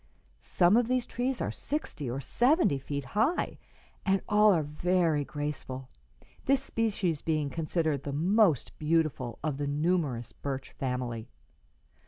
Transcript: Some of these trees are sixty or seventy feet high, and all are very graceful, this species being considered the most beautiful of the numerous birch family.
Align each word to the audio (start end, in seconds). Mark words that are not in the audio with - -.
Some 0.39 0.77
of 0.77 0.87
these 0.87 1.05
trees 1.05 1.41
are 1.41 1.51
sixty 1.51 2.09
or 2.09 2.19
seventy 2.19 2.79
feet 2.79 3.05
high, 3.13 3.59
and 4.03 4.19
all 4.27 4.51
are 4.51 4.63
very 4.63 5.23
graceful, 5.23 5.89
this 6.45 6.63
species 6.63 7.21
being 7.21 7.51
considered 7.51 8.01
the 8.01 8.11
most 8.11 8.71
beautiful 8.79 9.37
of 9.43 9.57
the 9.57 9.67
numerous 9.67 10.31
birch 10.33 10.71
family. 10.71 11.29